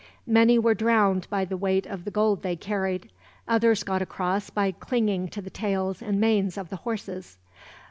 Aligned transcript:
Many 0.25 0.57
were 0.57 0.73
drowned 0.73 1.27
by 1.29 1.45
the 1.45 1.55
weight 1.57 1.85
of 1.85 2.05
the 2.05 2.09
gold 2.09 2.41
they 2.41 2.55
carried. 2.55 3.11
Others 3.47 3.83
got 3.83 4.01
across 4.01 4.49
by 4.49 4.71
clinging 4.71 5.27
to 5.27 5.43
the 5.43 5.51
tails 5.51 6.01
and 6.01 6.19
manes 6.19 6.57
of 6.57 6.69
the 6.69 6.77
horses. 6.77 7.37